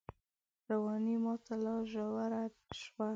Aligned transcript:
رواني 0.69 1.15
ماته 1.25 1.53
لا 1.63 1.75
ژوره 1.91 2.43
شوه 2.79 3.09